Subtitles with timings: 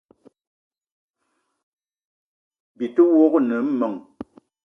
[2.77, 3.97] Byi te wok ne meng: